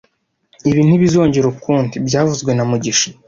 [0.69, 3.07] Ibi ntibizongera ukundi byavuzwe na mugisha